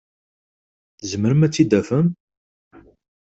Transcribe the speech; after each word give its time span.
Tzemrem 0.99 1.41
ad 1.45 1.51
t-id-tafem? 1.53 2.07